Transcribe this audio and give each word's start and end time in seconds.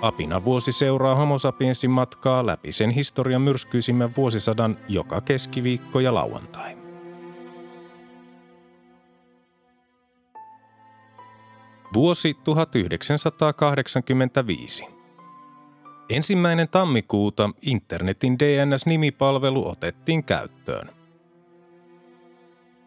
Apina 0.00 0.44
vuosi 0.44 0.72
seuraa 0.72 1.14
Homo 1.14 1.38
sapiensin 1.38 1.90
matkaa 1.90 2.46
läpi 2.46 2.72
sen 2.72 2.90
historian 2.90 3.42
myrskyisimmän 3.42 4.16
vuosisadan 4.16 4.78
joka 4.88 5.20
keskiviikko 5.20 6.00
ja 6.00 6.14
lauantai. 6.14 6.78
Vuosi 11.94 12.34
1985. 12.44 14.84
Ensimmäinen 16.08 16.68
tammikuuta 16.68 17.50
internetin 17.62 18.38
DNS-nimipalvelu 18.38 19.68
otettiin 19.68 20.24
käyttöön. 20.24 20.97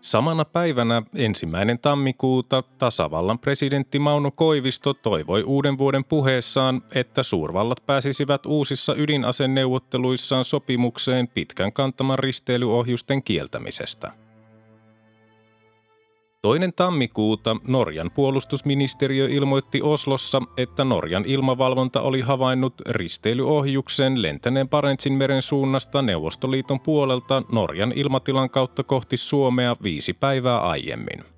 Samana 0.02 0.46
päivänä 0.46 1.02
ensimmäinen 1.16 1.80
tammikuuta 1.80 2.64
tasavallan 2.78 3.40
presidentti 3.40 4.00
Mauno 4.00 4.32
Koivisto 4.32 4.94
toivoi 4.94 5.44
uuden 5.44 5.78
vuoden 5.78 6.06
puheessaan, 6.06 6.82
että 6.96 7.24
suurvallat 7.24 7.86
pääsisivät 7.86 8.46
uusissa 8.46 8.96
ydinaseneuvotteluissaan 8.96 10.46
sopimukseen 10.46 11.28
pitkän 11.28 11.74
kantaman 11.74 12.20
risteilyohjusten 12.20 13.24
kieltämisestä– 13.24 14.12
Toinen 16.42 16.74
tammikuuta 16.74 17.56
Norjan 17.68 18.12
puolustusministeriö 18.12 19.28
ilmoitti 19.30 19.82
Oslossa, 19.82 20.42
että 20.58 20.84
Norjan 20.84 21.26
ilmavalvonta 21.26 22.02
oli 22.02 22.22
havainnut 22.22 22.74
risteilyohjuksen 22.90 24.22
lentäneen 24.22 24.70
meren 25.14 25.42
suunnasta 25.42 26.02
Neuvostoliiton 26.02 26.80
puolelta 26.80 27.44
Norjan 27.52 27.92
ilmatilan 27.96 28.50
kautta 28.50 28.84
kohti 28.84 29.18
Suomea 29.18 29.76
viisi 29.84 30.14
päivää 30.14 30.60
aiemmin. 30.62 31.31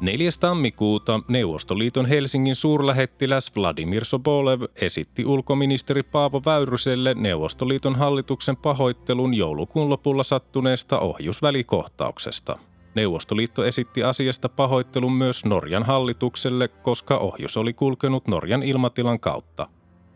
4. 0.00 0.30
tammikuuta 0.40 1.20
Neuvostoliiton 1.28 2.06
Helsingin 2.06 2.54
suurlähettiläs 2.54 3.52
Vladimir 3.56 4.04
Sobolev 4.04 4.62
esitti 4.76 5.24
ulkoministeri 5.24 6.02
Paavo 6.02 6.42
Väyryselle 6.46 7.14
Neuvostoliiton 7.14 7.96
hallituksen 7.96 8.56
pahoittelun 8.56 9.34
joulukuun 9.34 9.90
lopulla 9.90 10.22
sattuneesta 10.22 10.98
ohjusvälikohtauksesta. 10.98 12.58
Neuvostoliitto 12.94 13.64
esitti 13.64 14.02
asiasta 14.02 14.48
pahoittelun 14.48 15.12
myös 15.12 15.44
Norjan 15.44 15.82
hallitukselle, 15.82 16.68
koska 16.68 17.18
ohjus 17.18 17.56
oli 17.56 17.72
kulkenut 17.72 18.26
Norjan 18.26 18.62
ilmatilan 18.62 19.20
kautta. 19.20 19.66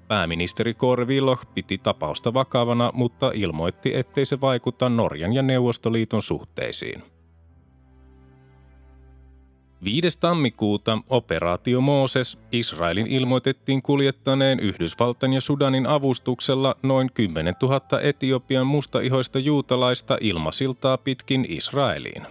Pääministeri 0.09 0.75
Kåre 0.75 1.05
Willoch 1.05 1.47
piti 1.55 1.79
tapausta 1.79 2.35
vakavana, 2.35 2.91
mutta 2.95 3.31
ilmoitti, 3.35 3.95
ettei 3.95 4.27
se 4.27 4.41
vaikuta 4.41 4.89
Norjan 4.89 5.33
ja 5.33 5.43
Neuvostoliiton 5.43 6.23
suhteisiin. 6.23 7.03
5. 9.85 10.19
tammikuuta 10.21 10.99
operaatio 11.09 11.81
Mooses 11.81 12.39
Israelin 12.53 13.07
ilmoitettiin 13.07 13.83
kuljettaneen 13.83 14.61
Yhdysvaltain 14.61 15.33
ja 15.33 15.41
Sudanin 15.41 15.87
avustuksella 15.87 16.75
noin 16.83 17.11
10 17.15 17.55
000 17.63 18.01
Etiopian 18.03 18.67
mustaihoista 18.67 19.39
juutalaista 19.39 20.19
ilmasiltaa 20.21 20.99
pitkin 20.99 21.47
Israeliin. 21.49 22.23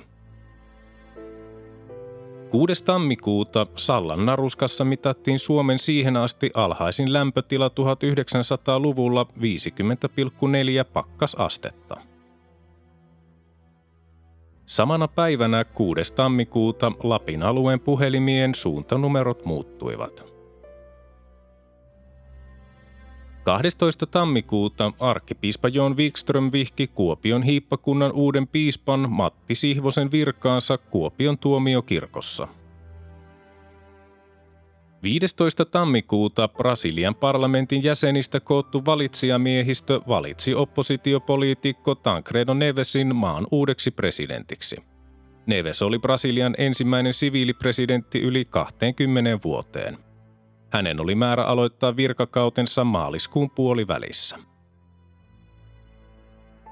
6. 2.51 2.83
tammikuuta 2.83 3.67
Sallan 3.75 4.25
naruskassa 4.25 4.85
mitattiin 4.85 5.39
Suomen 5.39 5.79
siihen 5.79 6.17
asti 6.17 6.51
alhaisin 6.53 7.13
lämpötila 7.13 7.67
1900-luvulla 7.67 9.27
50,4 9.39 10.89
pakkasastetta. 10.93 12.08
Samana 14.69 15.07
päivänä 15.07 15.63
6. 15.63 16.13
tammikuuta 16.13 16.91
Lapin 17.03 17.43
alueen 17.43 17.79
puhelimien 17.79 18.55
suuntanumerot 18.55 19.45
muuttuivat. 19.45 20.33
12. 23.43 24.05
tammikuuta 24.05 24.93
arkkipiispa 24.99 25.67
John 25.67 25.97
Wikström 25.97 26.51
vihki 26.51 26.87
Kuopion 26.87 27.43
hiippakunnan 27.43 28.11
uuden 28.11 28.47
piispan 28.47 29.09
Matti 29.11 29.55
Sihvosen 29.55 30.11
virkaansa 30.11 30.77
Kuopion 30.77 31.37
tuomiokirkossa– 31.37 32.47
15. 35.03 35.65
tammikuuta 35.65 36.47
Brasilian 36.47 37.15
parlamentin 37.15 37.83
jäsenistä 37.83 38.39
koottu 38.39 38.85
valitsijamiehistö 38.85 40.01
valitsi 40.07 40.53
oppositiopoliitikko 40.55 41.95
Tancredo 41.95 42.53
Nevesin 42.53 43.15
maan 43.15 43.47
uudeksi 43.51 43.91
presidentiksi. 43.91 44.77
Neves 45.45 45.81
oli 45.81 45.99
Brasilian 45.99 46.55
ensimmäinen 46.57 47.13
siviilipresidentti 47.13 48.19
yli 48.19 48.45
20 48.45 49.39
vuoteen. 49.43 49.97
Hänen 50.69 50.99
oli 50.99 51.15
määrä 51.15 51.43
aloittaa 51.43 51.95
virkakautensa 51.95 52.83
maaliskuun 52.83 53.49
puolivälissä. 53.49 54.37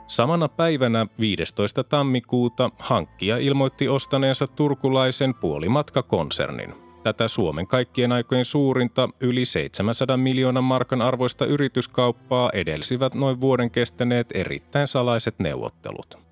Samana 0.07 0.47
päivänä 0.47 1.07
15. 1.19 1.83
tammikuuta 1.83 2.69
hankkija 2.79 3.37
ilmoitti 3.37 3.87
ostaneensa 3.87 4.47
turkulaisen 4.47 5.33
puolimatkakonsernin– 5.33 6.73
tätä 7.03 7.27
Suomen 7.27 7.67
kaikkien 7.67 8.11
aikojen 8.11 8.45
suurinta 8.45 9.09
yli 9.19 9.45
700 9.45 10.17
miljoonan 10.17 10.63
markan 10.63 11.01
arvoista 11.01 11.45
yrityskauppaa 11.45 12.49
edelsivät 12.53 13.13
noin 13.13 13.41
vuoden 13.41 13.71
kestäneet 13.71 14.27
erittäin 14.33 14.87
salaiset 14.87 15.39
neuvottelut. 15.39 16.27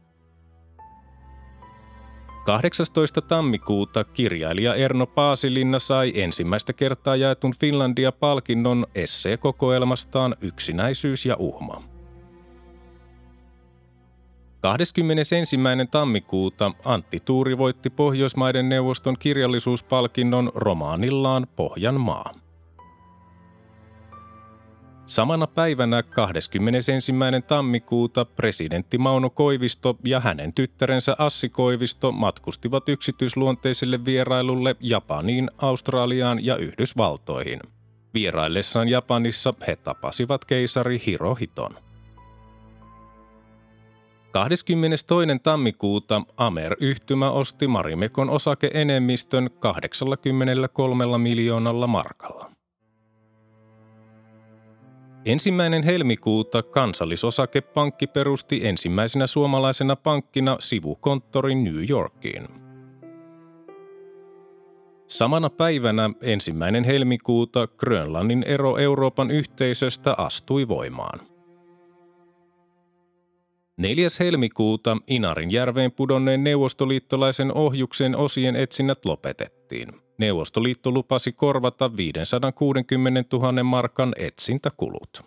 18. 2.45 3.21
tammikuuta 3.21 4.03
kirjailija 4.03 4.75
Erno 4.75 5.05
Paasilinna 5.05 5.79
sai 5.79 6.11
ensimmäistä 6.15 6.73
kertaa 6.73 7.15
jaetun 7.15 7.53
Finlandia-palkinnon 7.59 8.87
esseekokoelmastaan 8.95 10.35
Yksinäisyys 10.41 11.25
ja 11.25 11.35
uhma. 11.39 11.94
21. 14.65 15.35
tammikuuta 15.91 16.71
Antti 16.85 17.21
Tuuri 17.25 17.57
voitti 17.57 17.89
Pohjoismaiden 17.89 18.69
neuvoston 18.69 19.15
kirjallisuuspalkinnon 19.19 20.51
romaanillaan 20.55 21.47
Pohjanmaa. 21.55 22.31
Samana 25.05 25.47
päivänä 25.47 26.03
21. 26.03 26.91
tammikuuta 27.47 28.25
presidentti 28.25 28.97
Mauno 28.97 29.29
Koivisto 29.29 29.97
ja 30.03 30.19
hänen 30.19 30.53
tyttärensä 30.53 31.15
Assi 31.17 31.49
Koivisto 31.49 32.11
matkustivat 32.11 32.89
yksityisluonteiselle 32.89 34.05
vierailulle 34.05 34.75
Japaniin, 34.79 35.51
Australiaan 35.57 36.45
ja 36.45 36.57
Yhdysvaltoihin. 36.57 37.59
Vieraillessaan 38.13 38.89
Japanissa 38.89 39.53
he 39.67 39.75
tapasivat 39.75 40.45
keisari 40.45 41.01
Hirohiton. 41.05 41.84
22. 44.35 45.39
tammikuuta 45.43 46.21
Amer-yhtymä 46.37 47.31
osti 47.31 47.67
Marimekon 47.67 48.29
osakeenemmistön 48.29 49.49
83 49.59 51.17
miljoonalla 51.17 51.87
markalla. 51.87 52.51
Ensimmäinen 55.25 55.83
helmikuuta 55.83 56.63
kansallisosakepankki 56.63 58.07
perusti 58.07 58.67
ensimmäisenä 58.67 59.27
suomalaisena 59.27 59.95
pankkina 59.95 60.57
sivukonttorin 60.59 61.63
New 61.63 61.89
Yorkiin. 61.89 62.47
Samana 65.07 65.49
päivänä 65.49 66.09
ensimmäinen 66.21 66.83
helmikuuta 66.83 67.67
Grönlannin 67.67 68.43
ero 68.43 68.77
Euroopan 68.77 69.31
yhteisöstä 69.31 70.15
astui 70.17 70.67
voimaan– 70.67 71.19
4. 73.77 74.07
helmikuuta 74.19 74.97
Inarin 75.07 75.51
järveen 75.51 75.91
pudonneen 75.91 76.43
neuvostoliittolaisen 76.43 77.57
ohjuksen 77.57 78.15
osien 78.15 78.55
etsinnät 78.55 79.05
lopetettiin. 79.05 79.87
Neuvostoliitto 80.17 80.91
lupasi 80.91 81.31
korvata 81.31 81.97
560 81.97 83.37
000 83.37 83.63
markan 83.63 84.13
etsintäkulut. 84.17 85.21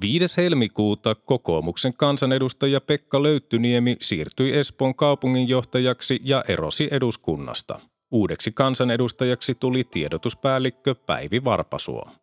5. 0.00 0.36
helmikuuta 0.36 1.14
kokoomuksen 1.14 1.94
kansanedustaja 1.94 2.80
Pekka 2.80 3.22
Löyttyniemi 3.22 3.96
siirtyi 4.00 4.58
Espoon 4.58 4.94
kaupunginjohtajaksi 4.94 6.20
ja 6.22 6.44
erosi 6.48 6.88
eduskunnasta. 6.90 7.80
Uudeksi 8.10 8.52
kansanedustajaksi 8.52 9.54
tuli 9.54 9.84
tiedotuspäällikkö 9.84 10.94
Päivi 10.94 11.44
Varpasuo. 11.44 12.21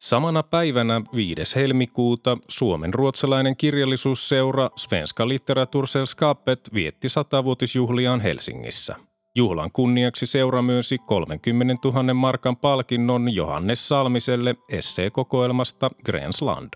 Samana 0.00 0.42
päivänä 0.42 1.02
5. 1.14 1.56
helmikuuta 1.56 2.38
Suomen 2.48 2.94
ruotsalainen 2.94 3.56
kirjallisuusseura 3.56 4.70
Svenska 4.76 5.28
Litteratursällskapet 5.28 6.60
vietti 6.74 7.08
satavuotisjuhliaan 7.08 8.20
Helsingissä. 8.20 8.96
Juhlan 9.34 9.72
kunniaksi 9.72 10.26
seura 10.26 10.62
myönsi 10.62 10.98
30 10.98 11.88
000 11.88 12.14
markan 12.14 12.56
palkinnon 12.56 13.34
Johannes 13.34 13.88
Salmiselle 13.88 14.54
esseekokoelmasta 14.68 15.90
Grensland. 16.04 16.70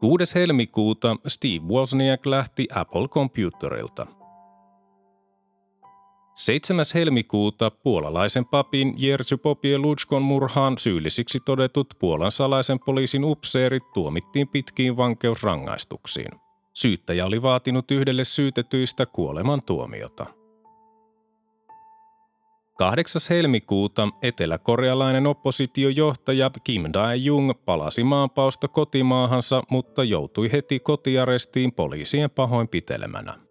6. 0.00 0.34
helmikuuta 0.34 1.16
Steve 1.26 1.64
Wozniak 1.68 2.26
lähti 2.26 2.68
Apple 2.74 3.08
Computerilta– 3.08 4.06
7. 6.44 6.84
helmikuuta 6.94 7.70
puolalaisen 7.70 8.44
papin 8.44 8.94
Jerzy 8.96 9.36
Popielutskon 9.36 10.22
murhaan 10.22 10.78
syyllisiksi 10.78 11.38
todetut 11.44 11.94
Puolan 11.98 12.32
salaisen 12.32 12.78
poliisin 12.78 13.24
upseerit 13.24 13.82
tuomittiin 13.94 14.48
pitkiin 14.48 14.96
vankeusrangaistuksiin. 14.96 16.40
Syyttäjä 16.72 17.26
oli 17.26 17.42
vaatinut 17.42 17.90
yhdelle 17.90 18.24
syytetyistä 18.24 19.06
kuoleman 19.06 19.62
tuomiota. 19.62 20.26
8. 22.78 23.22
helmikuuta 23.30 24.08
eteläkorealainen 24.22 25.26
oppositiojohtaja 25.26 26.50
Kim 26.64 26.82
Dae-jung 26.82 27.52
palasi 27.64 28.04
maanpausta 28.04 28.68
kotimaahansa, 28.68 29.62
mutta 29.70 30.04
joutui 30.04 30.52
heti 30.52 30.80
kotiarestiin 30.80 31.72
poliisien 31.72 32.30
pahoinpitelemänä. 32.30 33.43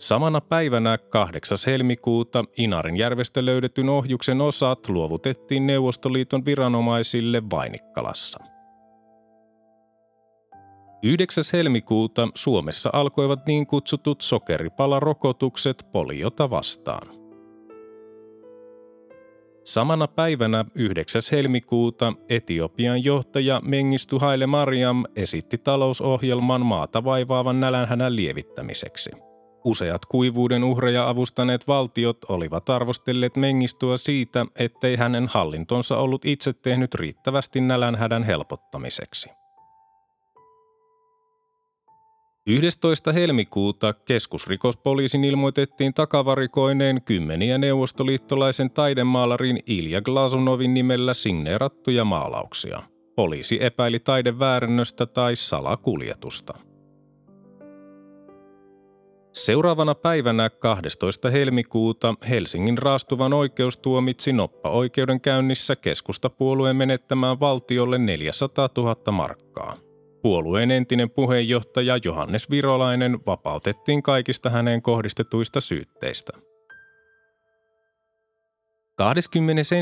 Samana 0.00 0.40
päivänä 0.40 0.98
8. 0.98 1.58
helmikuuta 1.66 2.44
Inarinjärvestä 2.56 3.44
löydetyn 3.44 3.88
ohjuksen 3.88 4.40
osat 4.40 4.88
luovutettiin 4.88 5.66
Neuvostoliiton 5.66 6.44
viranomaisille 6.44 7.42
Vainikkalassa. 7.50 8.38
9. 11.02 11.44
helmikuuta 11.52 12.28
Suomessa 12.34 12.90
alkoivat 12.92 13.46
niin 13.46 13.66
kutsutut 13.66 14.20
sokeripalarokotukset 14.20 15.86
poliota 15.92 16.50
vastaan. 16.50 17.08
Samana 19.64 20.08
päivänä 20.08 20.64
9. 20.74 21.22
helmikuuta 21.32 22.12
Etiopian 22.28 23.04
johtaja 23.04 23.60
Mengistu 23.64 24.18
Haile 24.18 24.46
Mariam 24.46 25.04
esitti 25.16 25.58
talousohjelman 25.58 26.66
maata 26.66 27.04
vaivaavan 27.04 27.60
nälänhänän 27.60 28.16
lievittämiseksi– 28.16 29.10
Useat 29.64 30.06
kuivuuden 30.06 30.64
uhreja 30.64 31.08
avustaneet 31.08 31.68
valtiot 31.68 32.18
olivat 32.28 32.70
arvostelleet 32.70 33.36
Mengistua 33.36 33.98
siitä, 33.98 34.46
ettei 34.56 34.96
hänen 34.96 35.28
hallintonsa 35.28 35.96
ollut 35.96 36.24
itse 36.24 36.52
tehnyt 36.52 36.94
riittävästi 36.94 37.60
nälänhädän 37.60 38.22
helpottamiseksi. 38.22 39.30
11. 42.46 43.12
helmikuuta 43.12 43.92
keskusrikospoliisin 43.92 45.24
ilmoitettiin 45.24 45.94
takavarikoineen 45.94 47.02
kymmeniä 47.02 47.58
neuvostoliittolaisen 47.58 48.70
taidemaalarin 48.70 49.62
Ilja 49.66 50.00
Glasunovin 50.02 50.74
nimellä 50.74 51.14
signeerattuja 51.14 52.04
maalauksia. 52.04 52.82
Poliisi 53.16 53.58
epäili 53.60 53.98
taideväärännöstä 53.98 55.06
tai 55.06 55.36
salakuljetusta. 55.36 56.69
Seuraavana 59.32 59.94
päivänä 59.94 60.50
12. 60.50 61.30
helmikuuta 61.30 62.14
Helsingin 62.28 62.78
raastuvan 62.78 63.32
oikeus 63.32 63.78
tuomitsi 63.78 64.32
noppa-oikeudenkäynnissä 64.32 65.76
keskustapuolueen 65.76 66.76
menettämään 66.76 67.40
valtiolle 67.40 67.98
400 67.98 68.68
000 68.76 69.12
markkaa. 69.12 69.76
Puolueen 70.22 70.70
entinen 70.70 71.10
puheenjohtaja 71.10 71.98
Johannes 72.04 72.50
Virolainen 72.50 73.18
vapautettiin 73.26 74.02
kaikista 74.02 74.50
häneen 74.50 74.82
kohdistetuista 74.82 75.60
syytteistä. 75.60 76.32
21. 78.96 79.76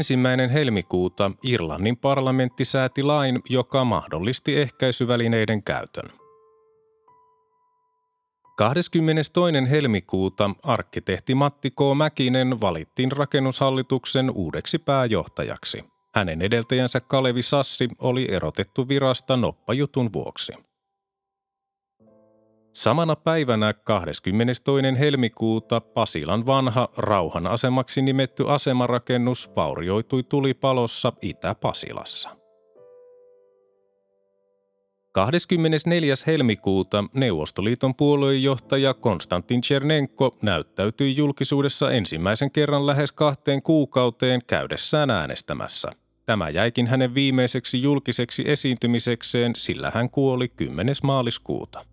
helmikuuta 0.52 1.30
Irlannin 1.42 1.96
parlamentti 1.96 2.64
sääti 2.64 3.02
lain, 3.02 3.40
joka 3.48 3.84
mahdollisti 3.84 4.56
ehkäisyvälineiden 4.56 5.62
käytön. 5.62 6.17
22. 8.58 9.70
helmikuuta 9.70 10.50
arkkitehti 10.62 11.34
Matti 11.34 11.70
K. 11.70 11.76
Mäkinen 11.96 12.60
valittiin 12.60 13.12
rakennushallituksen 13.12 14.30
uudeksi 14.30 14.78
pääjohtajaksi. 14.78 15.84
Hänen 16.14 16.42
edeltäjänsä 16.42 17.00
Kalevi 17.00 17.42
Sassi 17.42 17.88
oli 17.98 18.26
erotettu 18.30 18.88
virasta 18.88 19.36
noppajutun 19.36 20.12
vuoksi. 20.12 20.52
Samana 22.72 23.16
päivänä 23.16 23.72
22. 23.72 24.98
helmikuuta 24.98 25.80
Pasilan 25.80 26.46
vanha 26.46 26.88
rauhan 26.96 27.46
asemaksi 27.46 28.02
nimetty 28.02 28.44
asemarakennus 28.48 29.50
vaurioitui 29.56 30.22
tulipalossa 30.22 31.12
Itä-Pasilassa. 31.22 32.37
24. 35.18 36.14
helmikuuta 36.26 37.04
Neuvostoliiton 37.14 37.94
puoluejohtaja 37.94 38.94
Konstantin 38.94 39.60
Chernenko 39.60 40.36
näyttäytyi 40.42 41.16
julkisuudessa 41.16 41.90
ensimmäisen 41.90 42.50
kerran 42.50 42.86
lähes 42.86 43.12
kahteen 43.12 43.62
kuukauteen 43.62 44.40
käydessään 44.46 45.10
äänestämässä. 45.10 45.92
Tämä 46.26 46.50
jäikin 46.50 46.86
hänen 46.86 47.14
viimeiseksi 47.14 47.82
julkiseksi 47.82 48.42
esiintymisekseen, 48.46 49.52
sillä 49.56 49.92
hän 49.94 50.10
kuoli 50.10 50.48
10. 50.48 50.94
maaliskuuta. 51.02 51.84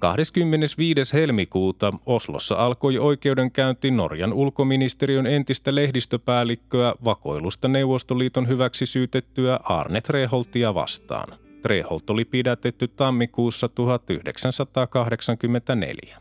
25. 0.00 1.12
helmikuuta 1.12 1.92
Oslossa 2.06 2.54
alkoi 2.54 2.98
oikeudenkäynti 2.98 3.90
Norjan 3.90 4.32
ulkoministeriön 4.32 5.26
entistä 5.26 5.74
lehdistöpäällikköä 5.74 6.94
vakoilusta 7.04 7.68
Neuvostoliiton 7.68 8.48
hyväksi 8.48 8.86
syytettyä 8.86 9.60
Arne 9.64 10.00
Treholtia 10.00 10.74
vastaan. 10.74 11.38
Treholt 11.62 12.10
oli 12.10 12.24
pidätetty 12.24 12.88
tammikuussa 12.88 13.68
1984. 13.68 16.18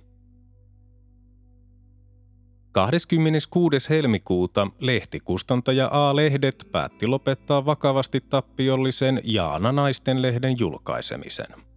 26. 2.71 3.89
helmikuuta 3.89 4.67
lehtikustantaja 4.79 5.89
A-lehdet 5.91 6.67
päätti 6.71 7.07
lopettaa 7.07 7.65
vakavasti 7.65 8.21
tappiollisen 8.29 9.21
Jaana 9.23 9.71
naisten 9.71 10.21
lehden 10.21 10.59
julkaisemisen– 10.59 11.47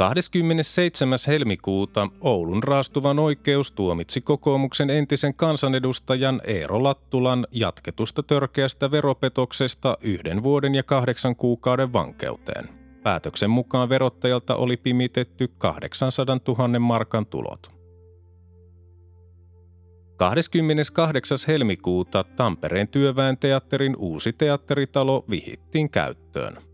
27. 0.00 1.18
helmikuuta 1.26 2.08
Oulun 2.20 2.62
raastuvan 2.62 3.18
oikeus 3.18 3.72
tuomitsi 3.72 4.20
kokoomuksen 4.20 4.90
entisen 4.90 5.34
kansanedustajan 5.34 6.40
Eero 6.44 6.82
Lattulan 6.82 7.46
jatketusta 7.50 8.22
törkeästä 8.22 8.90
veropetoksesta 8.90 9.98
yhden 10.00 10.42
vuoden 10.42 10.74
ja 10.74 10.82
kahdeksan 10.82 11.36
kuukauden 11.36 11.92
vankeuteen. 11.92 12.68
Päätöksen 13.02 13.50
mukaan 13.50 13.88
verottajalta 13.88 14.54
oli 14.54 14.76
pimitetty 14.76 15.48
800 15.58 16.38
000 16.48 16.78
markan 16.78 17.26
tulot. 17.26 17.70
28. 20.16 21.38
helmikuuta 21.48 22.24
Tampereen 22.24 22.88
työväen 22.88 23.38
teatterin 23.38 23.96
uusi 23.96 24.32
teatteritalo 24.32 25.24
vihittiin 25.30 25.90
käyttöön– 25.90 26.58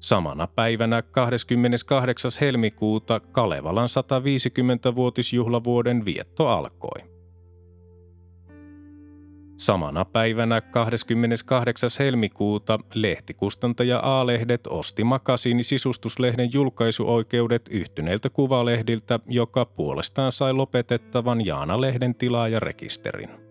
Samana 0.00 0.46
päivänä 0.46 1.02
28. 1.02 2.30
helmikuuta 2.40 3.20
Kalevalan 3.20 3.88
150-vuotisjuhlavuoden 3.88 6.04
vietto 6.04 6.48
alkoi. 6.48 7.00
Samana 9.56 10.04
päivänä 10.04 10.60
28. 10.60 11.90
helmikuuta 11.98 12.78
lehtikustantaja 12.94 14.00
A-lehdet 14.02 14.66
osti 14.66 15.04
Makasiini 15.04 15.62
sisustuslehden 15.62 16.52
julkaisuoikeudet 16.52 17.68
yhtyneiltä 17.70 18.30
kuvalehdiltä, 18.30 19.20
joka 19.26 19.64
puolestaan 19.64 20.32
sai 20.32 20.52
lopetettavan 20.52 21.46
Jaana-lehden 21.46 22.14
tilaajarekisterin. 22.14 23.49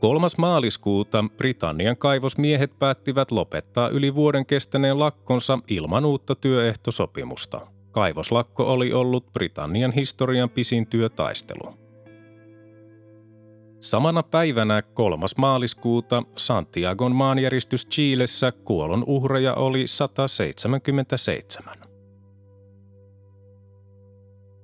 3. 0.00 0.26
maaliskuuta 0.38 1.24
Britannian 1.36 1.96
kaivosmiehet 1.96 2.78
päättivät 2.78 3.30
lopettaa 3.30 3.88
yli 3.88 4.14
vuoden 4.14 4.46
kestäneen 4.46 4.98
lakkonsa 4.98 5.58
ilman 5.68 6.04
uutta 6.04 6.34
työehtosopimusta. 6.34 7.66
Kaivoslakko 7.90 8.72
oli 8.72 8.92
ollut 8.92 9.32
Britannian 9.32 9.92
historian 9.92 10.50
pisin 10.50 10.86
työtaistelu. 10.86 11.74
Samana 13.80 14.22
päivänä 14.22 14.82
3. 14.82 15.26
maaliskuuta 15.36 16.22
Santiagon 16.36 17.14
maanjäristys 17.14 17.88
Chilessä 17.88 18.52
kuolon 18.52 19.04
uhreja 19.06 19.54
oli 19.54 19.86
177. 19.86 21.85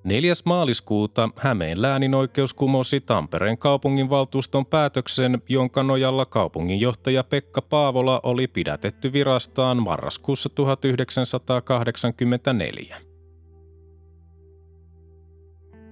4. 0.04 0.34
maaliskuuta 0.44 1.28
Hämeen 1.36 1.82
läänin 1.82 2.14
oikeus 2.14 2.54
kumosi 2.54 3.00
Tampereen 3.00 3.58
kaupunginvaltuuston 3.58 4.66
päätöksen, 4.66 5.42
jonka 5.48 5.82
nojalla 5.82 6.26
kaupunginjohtaja 6.26 7.24
Pekka 7.24 7.62
Paavola 7.62 8.20
oli 8.22 8.46
pidätetty 8.46 9.12
virastaan 9.12 9.82
marraskuussa 9.82 10.48
1984. 10.48 13.00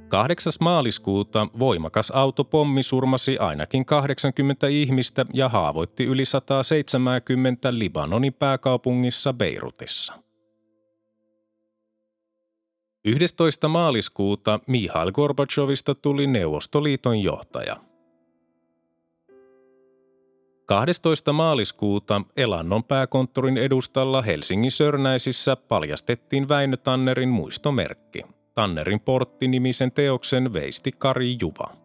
8. 0.08 0.52
maaliskuuta 0.60 1.46
voimakas 1.58 2.10
autopommi 2.10 2.82
surmasi 2.82 3.38
ainakin 3.38 3.84
80 3.84 4.66
ihmistä 4.66 5.26
ja 5.34 5.48
haavoitti 5.48 6.04
yli 6.04 6.24
170 6.24 7.78
Libanonin 7.78 8.32
pääkaupungissa 8.32 9.32
Beirutissa. 9.32 10.29
11. 13.04 13.68
maaliskuuta 13.68 14.60
Mihail 14.66 15.12
Gorbachevista 15.12 15.94
tuli 15.94 16.26
Neuvostoliiton 16.26 17.22
johtaja. 17.22 17.76
12. 20.66 21.32
maaliskuuta 21.32 22.22
Elannon 22.36 22.84
pääkonttorin 22.84 23.56
edustalla 23.56 24.22
Helsingin 24.22 24.70
Sörnäisissä 24.70 25.56
paljastettiin 25.56 26.48
Väinö 26.48 26.76
Tannerin 26.76 27.28
muistomerkki. 27.28 28.22
Tannerin 28.54 29.00
portti-nimisen 29.00 29.92
teoksen 29.92 30.52
veisti 30.52 30.92
Kari 30.92 31.36
Juva. 31.40 31.79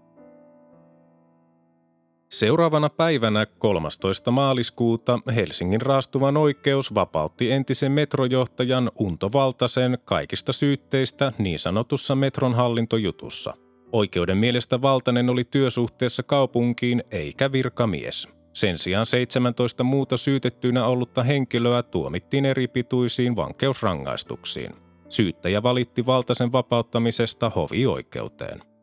Seuraavana 2.29 2.89
päivänä 2.89 3.45
13. 3.45 4.31
maaliskuuta 4.31 5.19
Helsingin 5.35 5.81
raastuvan 5.81 6.37
oikeus 6.37 6.93
vapautti 6.93 7.51
entisen 7.51 7.91
metrojohtajan 7.91 8.91
Unto 8.99 9.29
Valtasen 9.33 9.97
kaikista 10.05 10.53
syytteistä 10.53 11.33
niin 11.37 11.59
sanotussa 11.59 12.15
metron 12.15 12.53
hallintojutussa. 12.53 13.53
Oikeuden 13.91 14.37
mielestä 14.37 14.81
Valtanen 14.81 15.29
oli 15.29 15.43
työsuhteessa 15.43 16.23
kaupunkiin 16.23 17.03
eikä 17.11 17.51
virkamies. 17.51 18.27
Sen 18.53 18.77
sijaan 18.77 19.05
17 19.05 19.83
muuta 19.83 20.17
syytettyinä 20.17 20.85
ollutta 20.85 21.23
henkilöä 21.23 21.83
tuomittiin 21.83 22.45
eri 22.45 22.67
pituisiin 22.67 23.35
vankeusrangaistuksiin. 23.35 24.75
Syyttäjä 25.09 25.63
valitti 25.63 26.05
Valtasen 26.05 26.51
vapauttamisesta 26.51 27.49
hovioikeuteen. 27.49 28.74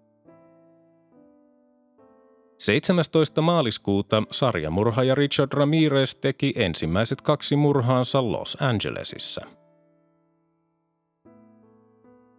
17. 2.63 3.41
maaliskuuta 3.41 4.23
sarjamurhaaja 4.31 5.15
Richard 5.15 5.53
Ramirez 5.53 6.15
teki 6.15 6.53
ensimmäiset 6.57 7.21
kaksi 7.21 7.57
murhaansa 7.57 8.33
Los 8.33 8.57
Angelesissa. 8.61 9.47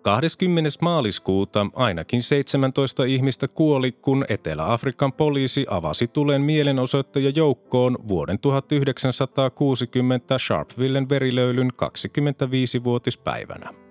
20. 0.02 0.70
maaliskuuta 0.82 1.68
ainakin 1.74 2.22
17 2.22 3.04
ihmistä 3.04 3.48
kuoli, 3.48 3.92
kun 3.92 4.26
Etelä-Afrikan 4.30 5.14
poliisi 5.14 5.66
avasi 5.70 6.08
tulen 6.08 6.42
mielenosoittajajoukkoon 6.42 7.98
vuoden 8.08 8.40
1960 8.40 10.40
Sharpvillen 10.40 11.10
verilöylyn 11.10 11.72
25-vuotispäivänä. 11.74 13.83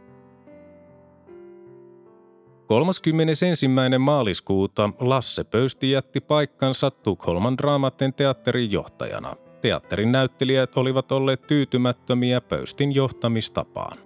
31. 2.72 3.68
maaliskuuta 3.98 4.90
Lasse 5.00 5.44
Pöysti 5.44 5.90
jätti 5.90 6.20
paikkansa 6.20 6.90
Tukholman 6.90 7.58
Draamaten 7.58 8.14
teatterin 8.14 8.70
johtajana. 8.70 9.36
Teatterin 9.60 10.12
näyttelijät 10.12 10.76
olivat 10.76 11.12
olleet 11.12 11.46
tyytymättömiä 11.46 12.40
Pöystin 12.40 12.94
johtamistapaan. 12.94 13.98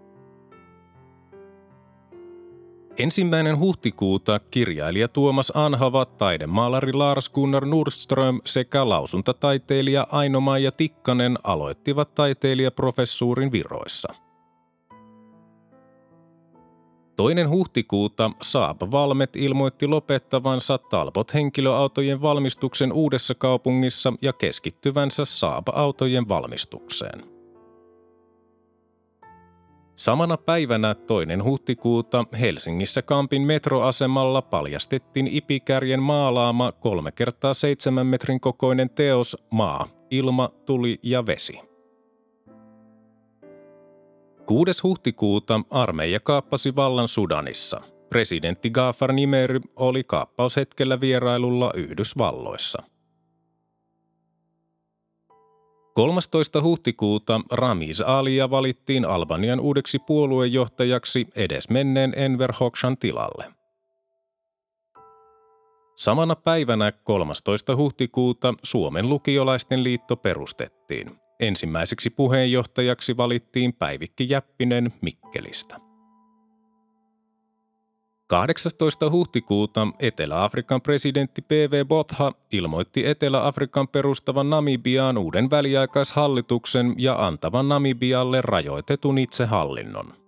Ensimmäinen 2.97 3.59
huhtikuuta 3.59 4.39
kirjailija 4.51 5.09
Tuomas 5.09 5.53
Anhava, 5.55 6.05
taidemaalari 6.05 6.93
Lars 6.93 7.29
Gunnar 7.29 7.67
Nordström 7.67 8.41
sekä 8.45 8.89
lausuntataiteilija 8.89 10.07
aino 10.11 10.57
ja 10.63 10.73
Tikkanen 10.73 11.39
aloittivat 11.45 12.15
taiteilijaprofessuurin 12.15 13.53
viroissa– 13.53 14.15
Toinen 17.17 17.51
huhtikuuta 17.51 18.31
Saab 18.43 18.81
Valmet 18.91 19.37
ilmoitti 19.37 19.87
lopettavansa 19.87 20.79
Talbot 20.79 21.35
henkilöautojen 21.35 22.23
valmistuksen 22.23 22.93
uudessa 22.93 23.35
kaupungissa 23.35 24.13
ja 24.23 24.33
keskittyvänsä 24.33 25.25
Saab-autojen 25.25 26.29
valmistukseen. 26.29 27.25
Samana 29.95 30.37
päivänä 30.37 30.95
toinen 30.95 31.45
huhtikuuta 31.45 32.25
Helsingissä 32.41 33.03
Kampin 33.03 33.43
metroasemalla 33.43 34.43
paljastettiin 34.43 35.27
Ipikärjen 35.27 36.03
maalaama 36.03 36.73
3 36.73 37.13
kertaa 37.13 37.55
7 37.55 38.07
metrin 38.07 38.41
kokoinen 38.41 38.91
teos 38.91 39.37
Maa, 39.51 39.89
ilma, 40.11 40.51
tuli 40.67 40.99
ja 41.03 41.27
vesi. 41.27 41.61
6. 44.47 44.83
huhtikuuta 44.83 45.61
armeija 45.71 46.21
kaappasi 46.21 46.77
vallan 46.77 47.09
Sudanissa. 47.09 47.81
Presidentti 48.09 48.71
Gafar 48.71 49.13
Nimer 49.13 49.61
oli 49.77 50.05
kaappaushetkellä 50.05 51.01
vierailulla 51.01 51.73
Yhdysvalloissa. 51.75 52.83
13. 55.95 56.63
huhtikuuta 56.63 57.41
Ramiz 57.53 58.01
Alia 58.01 58.51
valittiin 58.51 59.05
Albanian 59.05 59.61
uudeksi 59.61 59.99
puoluejohtajaksi 59.99 61.27
edesmenneen 61.37 62.13
Enver 62.17 62.53
Hoxhan 62.53 62.97
tilalle. 62.97 63.45
Samana 65.95 66.37
päivänä 66.37 66.93
13. 66.93 67.77
huhtikuuta 67.77 68.55
Suomen 68.63 69.09
lukiolaisten 69.09 69.85
liitto 69.85 70.17
perustettiin. 70.17 71.26
Ensimmäiseksi 71.41 72.11
puheenjohtajaksi 72.11 73.17
valittiin 73.17 73.73
Päivikki 73.73 74.27
Jäppinen 74.31 74.93
Mikkelistä. 75.01 75.81
18. 78.27 79.11
huhtikuuta 79.11 79.87
Etelä-Afrikan 79.99 80.81
presidentti 80.83 81.43
PV 81.43 81.87
Botha 81.87 82.33
ilmoitti 82.53 83.07
Etelä-Afrikan 83.07 83.89
perustavan 83.89 84.51
Namibiaan 84.51 85.19
uuden 85.19 85.51
väliaikaishallituksen 85.51 86.95
ja 86.99 87.27
antavan 87.27 87.69
Namibialle 87.69 88.41
rajoitetun 88.41 89.19
itsehallinnon. 89.19 90.26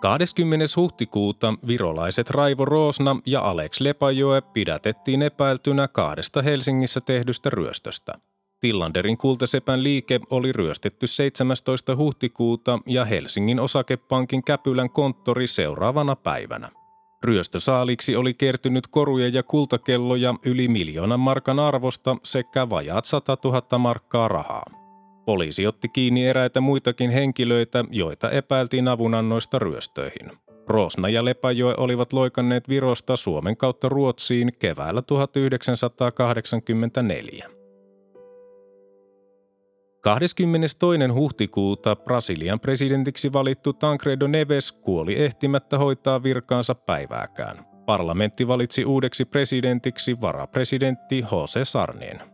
20. 0.00 0.66
huhtikuuta 0.76 1.54
virolaiset 1.66 2.30
Raivo 2.30 2.64
Roosna 2.64 3.16
ja 3.26 3.40
Alex 3.40 3.80
Lepajoe 3.80 4.40
pidätettiin 4.40 5.22
epäiltynä 5.22 5.88
kahdesta 5.88 6.42
Helsingissä 6.42 7.00
tehdystä 7.00 7.50
ryöstöstä. 7.50 8.14
Tillanderin 8.60 9.18
kultasepän 9.18 9.82
liike 9.82 10.20
oli 10.30 10.52
ryöstetty 10.52 11.06
17. 11.06 11.96
huhtikuuta 11.96 12.78
ja 12.86 13.04
Helsingin 13.04 13.60
osakepankin 13.60 14.44
Käpylän 14.44 14.90
konttori 14.90 15.46
seuraavana 15.46 16.16
päivänä. 16.16 16.70
Ryöstösaaliksi 17.22 18.16
oli 18.16 18.34
kertynyt 18.34 18.86
koruja 18.86 19.28
ja 19.28 19.42
kultakelloja 19.42 20.34
yli 20.44 20.68
miljoonan 20.68 21.20
markan 21.20 21.58
arvosta 21.58 22.16
sekä 22.22 22.70
vajaat 22.70 23.04
100 23.04 23.36
000 23.44 23.78
markkaa 23.78 24.28
rahaa. 24.28 24.79
Poliisi 25.30 25.66
otti 25.66 25.88
kiinni 25.88 26.26
eräitä 26.26 26.60
muitakin 26.60 27.10
henkilöitä, 27.10 27.84
joita 27.90 28.30
epäiltiin 28.30 28.88
avunannoista 28.88 29.58
ryöstöihin. 29.58 30.32
Rosna 30.68 31.08
ja 31.08 31.24
Lepajoe 31.24 31.74
olivat 31.76 32.12
loikanneet 32.12 32.68
Virosta 32.68 33.16
Suomen 33.16 33.56
kautta 33.56 33.88
Ruotsiin 33.88 34.52
keväällä 34.58 35.02
1984. 35.02 37.50
22. 40.00 40.76
huhtikuuta 41.14 41.96
Brasilian 41.96 42.60
presidentiksi 42.60 43.32
valittu 43.32 43.72
Tancredo 43.72 44.26
Neves 44.26 44.72
kuoli 44.72 45.22
ehtimättä 45.22 45.78
hoitaa 45.78 46.22
virkaansa 46.22 46.74
päivääkään. 46.74 47.64
Parlamentti 47.86 48.48
valitsi 48.48 48.84
uudeksi 48.84 49.24
presidentiksi 49.24 50.20
varapresidentti 50.20 51.24
Jose 51.32 51.64
Sarnien. 51.64 52.29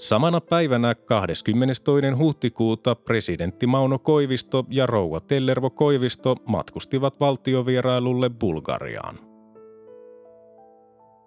Samana 0.00 0.40
päivänä 0.40 0.94
22. 0.94 2.10
huhtikuuta 2.18 2.94
presidentti 2.94 3.66
Mauno 3.66 3.98
Koivisto 3.98 4.64
ja 4.68 4.86
rouva 4.86 5.20
Tellervo 5.20 5.70
Koivisto 5.70 6.36
matkustivat 6.46 7.20
valtiovierailulle 7.20 8.30
Bulgariaan. 8.30 9.18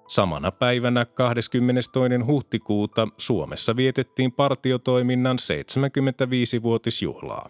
Samana 0.08 0.52
päivänä 0.52 1.06
22. 1.06 1.92
huhtikuuta 2.26 3.08
Suomessa 3.18 3.76
vietettiin 3.76 4.32
partiotoiminnan 4.32 5.38
75-vuotisjuhlaa. 5.38 7.50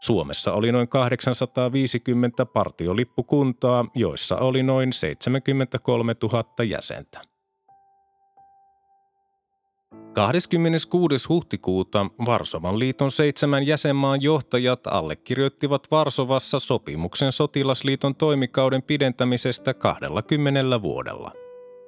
Suomessa 0.00 0.52
oli 0.52 0.72
noin 0.72 0.88
850 0.88 2.46
partiolippukuntaa, 2.46 3.84
joissa 3.94 4.36
oli 4.36 4.62
noin 4.62 4.92
73 4.92 6.14
000 6.22 6.64
jäsentä. 6.64 7.29
26. 10.12 11.28
huhtikuuta 11.28 12.06
Varsovan 12.26 12.78
liiton 12.78 13.12
seitsemän 13.12 13.66
jäsenmaan 13.66 14.22
johtajat 14.22 14.86
allekirjoittivat 14.86 15.90
Varsovassa 15.90 16.60
sopimuksen 16.60 17.32
sotilasliiton 17.32 18.14
toimikauden 18.14 18.82
pidentämisestä 18.82 19.74
20 19.74 20.82
vuodella. 20.82 21.32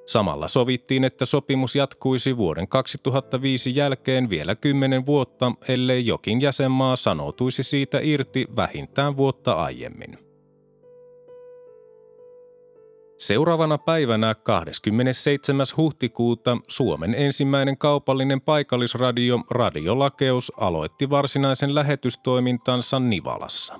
Samalla 0.05 0.47
sovittiin, 0.47 1.03
että 1.03 1.25
sopimus 1.25 1.75
jatkuisi 1.75 2.37
vuoden 2.37 2.67
2005 2.67 3.75
jälkeen 3.75 4.29
vielä 4.29 4.55
kymmenen 4.55 5.05
vuotta, 5.05 5.51
ellei 5.67 6.05
jokin 6.05 6.41
jäsenmaa 6.41 6.95
sanoutuisi 6.95 7.63
siitä 7.63 7.99
irti 8.01 8.47
vähintään 8.55 9.17
vuotta 9.17 9.53
aiemmin. 9.53 10.22
Seuraavana 13.27 13.77
päivänä 13.77 14.35
27. 14.35 15.65
huhtikuuta 15.77 16.57
Suomen 16.67 17.15
ensimmäinen 17.15 17.77
kaupallinen 17.77 18.41
paikallisradio 18.41 19.39
Radiolakeus 19.51 20.51
aloitti 20.57 21.09
varsinaisen 21.09 21.75
lähetystoimintansa 21.75 22.99
Nivalassa. 22.99 23.79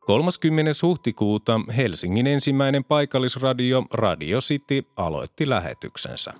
30. 0.00 0.70
huhtikuuta 0.82 1.60
Helsingin 1.76 2.26
ensimmäinen 2.26 2.84
paikallisradio 2.84 3.84
Radio 3.92 4.38
City 4.40 4.82
aloitti 4.96 5.48
lähetyksensä. 5.48 6.34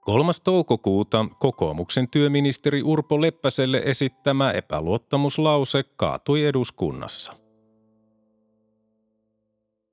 3. 0.00 0.32
toukokuuta 0.44 1.26
kokoomuksen 1.38 2.08
työministeri 2.08 2.82
Urpo 2.82 3.20
Leppäselle 3.20 3.82
esittämä 3.84 4.50
epäluottamuslause 4.50 5.84
kaatui 5.96 6.44
eduskunnassa. 6.44 7.39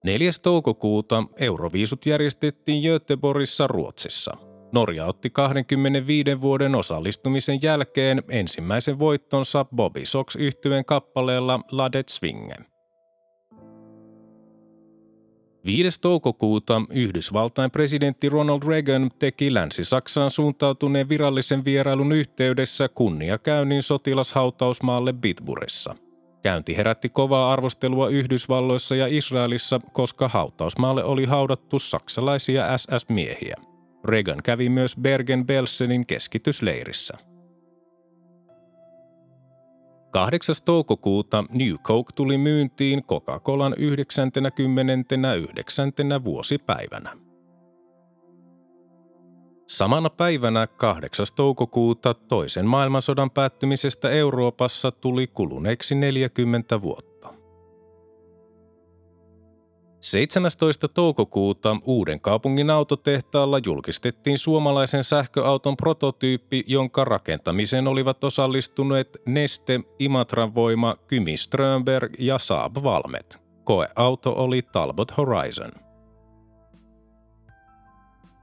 4. 0.08 0.32
toukokuuta 0.42 1.24
Euroviisut 1.38 2.06
järjestettiin 2.06 2.84
Göteborgissa 2.84 3.68
Ruotsissa. 3.68 4.38
Norja 4.72 5.06
otti 5.06 5.30
25 5.30 6.42
vuoden 6.42 6.76
osallistumisen 6.76 7.60
jälkeen 7.62 8.24
ensimmäisen 8.30 9.00
voittonsa 9.00 9.66
Bobby 9.76 10.06
Sox 10.06 10.36
yhtyeen 10.36 10.86
kappaleella 10.86 11.60
Ladet 11.72 12.10
Swingen. 12.10 12.66
5. 15.66 16.02
toukokuuta 16.02 16.82
Yhdysvaltain 16.90 17.72
presidentti 17.72 18.30
Ronald 18.30 18.62
Reagan 18.68 19.12
teki 19.20 19.54
Länsi-Saksaan 19.54 20.30
suuntautuneen 20.30 21.10
virallisen 21.10 21.66
vierailun 21.66 22.12
yhteydessä 22.12 22.90
kunniakäynnin 22.90 23.84
sotilashautausmaalle 23.84 25.14
Bitburissa– 25.14 25.96
Käynti 26.48 26.77
herätti 26.77 27.10
kovaa 27.10 27.54
arvostelua 27.54 28.10
Yhdysvalloissa 28.10 28.96
ja 28.96 29.08
Israelissa, 29.08 29.80
koska 29.94 30.27
hautausmaalle 30.27 31.04
oli 31.04 31.25
haudattu 31.25 31.80
saksalaisia 31.80 32.77
SS-miehiä. 32.77 33.56
Reagan 34.06 34.44
kävi 34.44 34.70
myös 34.70 34.98
Bergen-Belsenin 34.98 36.06
keskitysleirissä. 36.06 37.18
8. 40.12 40.56
toukokuuta 40.66 41.44
New 41.50 41.75
Coke 41.84 42.12
tuli 42.16 42.38
myyntiin 42.38 43.04
Coca-Colan 43.04 43.74
99. 43.77 45.92
vuosipäivänä. 46.24 47.13
Samana 49.68 50.10
päivänä 50.10 50.68
8. 50.68 51.26
toukokuuta 51.36 52.14
toisen 52.14 52.66
maailmansodan 52.66 53.32
päättymisestä 53.32 54.10
Euroopassa 54.10 54.92
tuli 54.92 55.28
kuluneeksi 55.28 55.96
40 55.96 56.82
vuotta. 56.82 57.34
17. 60.00 60.88
toukokuuta 60.88 61.78
uuden 61.84 62.20
kaupungin 62.20 62.70
autotehtaalla 62.70 63.60
julkistettiin 63.65 64.38
suomalaisen 64.38 65.04
sähköauton 65.04 65.78
prototyyppi, 65.78 66.63
jonka 66.68 67.06
rakentamiseen 67.06 67.88
olivat 67.88 68.24
osallistuneet 68.24 69.18
Neste, 69.26 69.80
Imatran 70.00 70.56
Voima, 70.56 70.96
Kymi 71.08 71.38
Strömberg 71.38 72.13
ja 72.20 72.39
Saab 72.39 72.76
Valmet. 72.84 73.39
Koeauto 73.63 74.34
oli 74.38 74.62
Talbot 74.62 75.18
Horizon. 75.18 75.87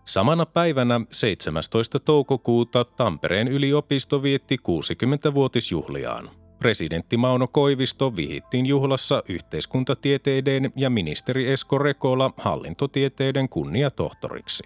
Samana 0.04 0.46
päivänä 0.46 1.00
17. 1.10 1.98
toukokuuta 1.98 2.84
Tampereen 2.84 3.48
yliopisto 3.48 4.22
vietti 4.22 4.56
60-vuotisjuhliaan. 4.56 6.30
Presidentti 6.58 7.16
Mauno 7.16 7.48
Koivisto 7.48 8.16
vihittiin 8.16 8.66
juhlassa 8.66 9.22
yhteiskuntatieteiden 9.28 10.72
ja 10.76 10.90
ministeri 10.90 11.52
Esko 11.52 11.78
Rekola 11.78 12.30
hallintotieteiden 12.36 13.48
kunniatohtoriksi. 13.48 14.64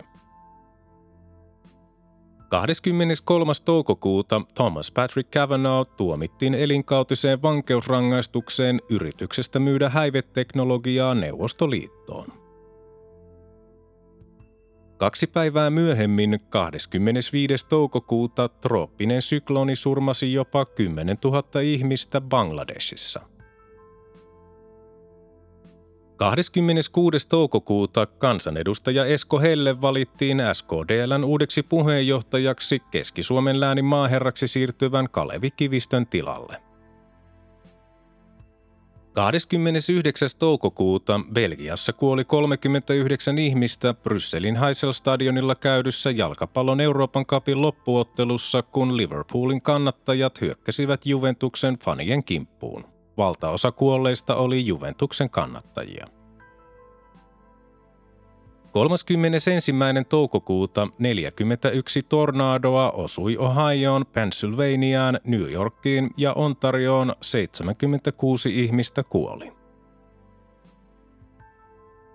23. 2.48 3.52
toukokuuta 3.64 4.42
Thomas 4.54 4.90
Patrick 4.90 5.30
Cavanaugh 5.30 5.96
tuomittiin 5.96 6.54
elinkautiseen 6.54 7.42
vankeusrangaistukseen 7.42 8.80
yrityksestä 8.90 9.58
myydä 9.58 9.88
häiveteknologiaa 9.88 11.14
Neuvostoliittoon. 11.14 12.37
Kaksi 14.98 15.26
päivää 15.26 15.70
myöhemmin, 15.70 16.40
25. 16.50 17.68
toukokuuta, 17.68 18.48
trooppinen 18.48 19.22
sykloni 19.22 19.76
surmasi 19.76 20.32
jopa 20.32 20.64
10 20.64 21.18
000 21.24 21.60
ihmistä 21.60 22.20
Bangladesissa. 22.20 23.20
26. 26.16 27.28
toukokuuta 27.28 28.06
kansanedustaja 28.06 29.06
Esko 29.06 29.40
Helle 29.40 29.80
valittiin 29.80 30.38
SKDLn 30.52 31.24
uudeksi 31.24 31.62
puheenjohtajaksi 31.62 32.82
Keski-Suomen 32.90 33.60
läänin 33.60 33.84
maaherraksi 33.84 34.48
siirtyvän 34.48 35.08
Kalevi 35.10 35.50
Kivistön 35.50 36.06
tilalle. 36.06 36.67
29. 39.18 40.28
toukokuuta 40.38 41.20
Belgiassa 41.32 41.92
kuoli 41.92 42.24
39 42.24 43.38
ihmistä 43.38 43.94
Brysselin 43.94 44.56
Heysel-stadionilla 44.56 45.54
käydyssä 45.54 46.10
jalkapallon 46.10 46.80
Euroopan 46.80 47.26
kapin 47.26 47.62
loppuottelussa, 47.62 48.62
kun 48.62 48.96
Liverpoolin 48.96 49.62
kannattajat 49.62 50.40
hyökkäsivät 50.40 51.06
Juventuksen 51.06 51.78
fanien 51.78 52.24
kimppuun. 52.24 52.84
Valtaosa 53.16 53.72
kuolleista 53.72 54.36
oli 54.36 54.66
Juventuksen 54.66 55.30
kannattajia. 55.30 56.17
31. 58.72 59.72
toukokuuta 60.08 60.88
41 60.98 62.02
tornadoa 62.02 62.90
osui 62.90 63.36
Ohioon, 63.36 64.06
Pennsylvaniaan, 64.12 65.20
New 65.24 65.52
Yorkiin 65.52 66.10
ja 66.16 66.32
Ontarioon 66.32 67.14
76 67.20 68.64
ihmistä 68.64 69.02
kuoli. 69.02 69.52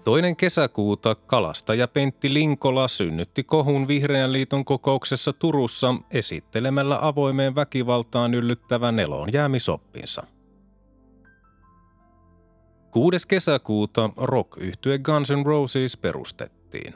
Toinen 0.03 0.35
kesäkuuta 0.35 1.15
kalastaja 1.15 1.87
Pentti 1.87 2.33
Linkola 2.33 2.87
synnytti 2.87 3.43
kohun 3.43 3.87
Vihreän 3.87 4.33
liiton 4.33 4.65
kokouksessa 4.65 5.33
Turussa 5.33 5.95
esittelemällä 6.11 6.99
avoimeen 7.01 7.55
väkivaltaan 7.55 8.33
yllyttävän 8.33 8.99
eloon 8.99 9.33
jäämisoppinsa. 9.33 10.23
6. 12.93 13.27
kesäkuuta 13.27 14.09
rock 14.17 14.57
yhtye 14.57 14.97
Guns 14.97 15.29
N' 15.29 15.45
Roses 15.45 15.97
perustettiin. 15.97 16.93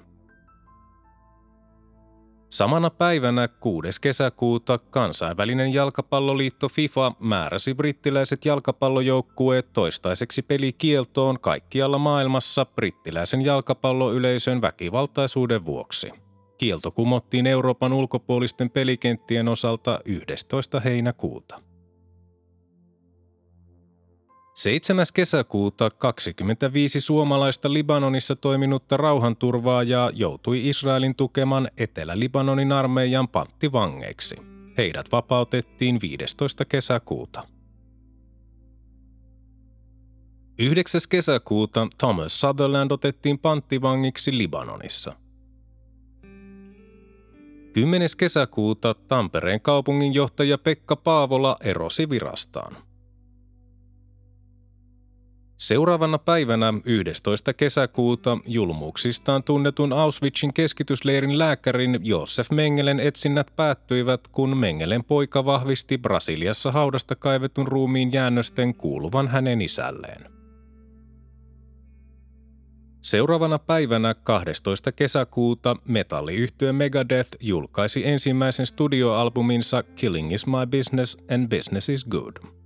Samana 2.49 2.89
päivänä 2.89 3.47
6. 3.47 4.01
kesäkuuta 4.01 4.77
kansainvälinen 4.77 5.73
jalkapalloliitto 5.73 6.69
FIFA 6.69 7.11
määräsi 7.19 7.73
brittiläiset 7.73 8.45
jalkapallojoukkueet 8.45 9.73
toistaiseksi 9.73 10.41
pelikieltoon 10.41 11.39
kaikkialla 11.39 11.97
maailmassa 11.97 12.65
brittiläisen 12.65 13.41
jalkapalloyleisön 13.41 14.61
väkivaltaisuuden 14.61 15.65
vuoksi. 15.65 16.11
Kielto 16.57 16.91
kumottiin 16.91 17.47
Euroopan 17.47 17.93
ulkopuolisten 17.93 18.69
pelikenttien 18.69 19.47
osalta 19.47 19.99
11. 20.05 20.79
heinäkuuta. 20.79 21.61
7. 24.57 25.05
kesäkuuta 25.13 25.89
25 25.89 27.01
suomalaista 27.01 27.73
Libanonissa 27.73 28.35
toiminutta 28.35 28.97
rauhanturvaajaa 28.97 30.11
joutui 30.13 30.69
Israelin 30.69 31.15
tukeman 31.15 31.69
Etelä-Libanonin 31.77 32.71
armeijan 32.71 33.27
panttivangeiksi. 33.27 34.35
Heidät 34.77 35.11
vapautettiin 35.11 35.99
15. 36.01 36.65
kesäkuuta. 36.65 37.47
9. 40.59 41.01
kesäkuuta 41.09 41.87
Thomas 41.97 42.41
Sutherland 42.41 42.91
otettiin 42.91 43.39
panttivangiksi 43.39 44.37
Libanonissa– 44.37 45.13
10. 47.73 48.09
kesäkuuta 48.17 48.95
Tampereen 49.07 49.61
kaupunginjohtaja 49.61 50.57
Pekka 50.57 50.95
Paavola 50.95 51.57
erosi 51.63 52.09
virastaan. 52.09 52.86
Seuraavana 55.57 56.17
päivänä 56.17 56.73
11. 56.85 57.53
kesäkuuta 57.53 58.37
julmuuksistaan 58.45 59.43
tunnetun 59.43 59.93
Auschwitzin 59.93 60.53
keskitysleirin 60.53 61.37
lääkärin 61.37 61.99
Josef 62.01 62.51
Mengelen 62.51 62.99
etsinnät 62.99 63.55
päättyivät, 63.55 64.27
kun 64.27 64.57
Mengelen 64.57 65.03
poika 65.03 65.45
vahvisti 65.45 65.97
Brasiliassa 65.97 66.71
haudasta 66.71 67.15
kaivetun 67.15 67.67
ruumiin 67.67 68.13
jäännösten 68.13 68.75
kuuluvan 68.75 69.27
hänen 69.27 69.61
isälleen. 69.61 70.31
Seuraavana 72.99 73.59
päivänä 73.59 74.13
12. 74.13 74.91
kesäkuuta 74.91 75.75
metalliyhtiö 75.85 76.73
Megadeth 76.73 77.37
julkaisi 77.39 78.07
ensimmäisen 78.07 78.65
studioalbuminsa 78.65 79.83
Killing 79.83 80.33
is 80.33 80.47
my 80.47 80.67
business 80.71 81.17
and 81.31 81.47
business 81.47 81.89
is 81.89 82.05
good. 82.05 82.57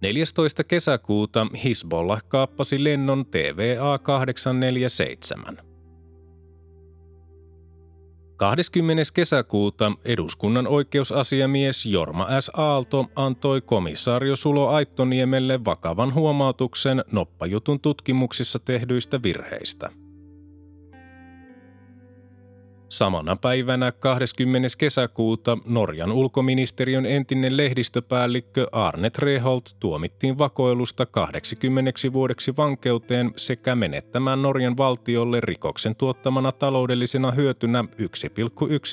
14. 0.00 0.64
kesäkuuta 0.64 1.46
Hisbollah 1.64 2.22
kaappasi 2.28 2.84
lennon 2.84 3.26
TVA 3.26 3.98
847. 3.98 5.58
20. 8.36 9.02
kesäkuuta 9.14 9.92
eduskunnan 10.04 10.66
oikeusasiamies 10.66 11.86
Jorma 11.86 12.40
S. 12.40 12.50
Aalto 12.54 13.06
antoi 13.16 13.60
komissaario 13.60 14.36
Sulo 14.36 14.68
Aittoniemelle 14.68 15.64
vakavan 15.64 16.14
huomautuksen 16.14 17.04
noppajutun 17.12 17.80
tutkimuksissa 17.80 18.58
tehdyistä 18.58 19.22
virheistä– 19.22 19.90
Samana 22.88 23.36
päivänä 23.36 23.92
20. 23.92 24.68
kesäkuuta 24.78 25.58
Norjan 25.66 26.12
ulkoministeriön 26.12 27.06
entinen 27.06 27.56
lehdistöpäällikkö 27.56 28.66
Arne 28.72 29.10
Treholt 29.10 29.76
tuomittiin 29.80 30.38
vakoilusta 30.38 31.06
80 31.06 31.92
vuodeksi 32.12 32.56
vankeuteen 32.56 33.30
sekä 33.36 33.74
menettämään 33.74 34.42
Norjan 34.42 34.76
valtiolle 34.76 35.40
rikoksen 35.40 35.96
tuottamana 35.96 36.52
taloudellisena 36.52 37.30
hyötynä 37.30 37.84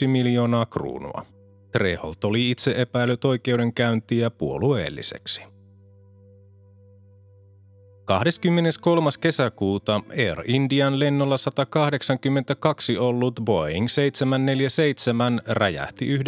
1,1 0.03 0.07
miljoonaa 0.07 0.65
kruunua. 0.65 1.25
Treholt 1.71 2.23
oli 2.23 2.51
itse 2.51 2.73
epäillyt 2.77 3.25
oikeudenkäyntiä 3.25 4.29
puolueelliseksi. 4.29 5.54
23. 8.05 9.09
kesäkuuta 9.21 10.01
Air 10.17 10.43
Indian 10.45 10.99
lennolla 10.99 11.37
182 11.37 12.97
ollut 12.97 13.39
Boeing 13.45 13.87
747 13.87 15.41
räjähti 15.47 16.17
9,5 16.17 16.21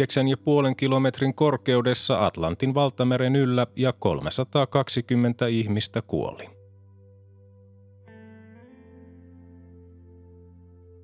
kilometrin 0.76 1.34
korkeudessa 1.34 2.26
Atlantin 2.26 2.74
valtameren 2.74 3.36
yllä 3.36 3.66
ja 3.76 3.92
320 3.92 5.46
ihmistä 5.46 6.02
kuoli. 6.02 6.48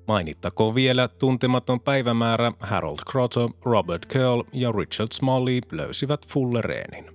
Mainittakoon 0.07 0.75
vielä 0.75 1.07
tuntematon 1.07 1.79
päivämäärä 1.79 2.51
Harold 2.59 2.99
Crotto, 3.09 3.49
Robert 3.65 4.05
Curl 4.07 4.43
ja 4.53 4.71
Richard 4.71 5.09
Smalley 5.11 5.59
löysivät 5.71 6.27
Fullereenin. 6.27 7.14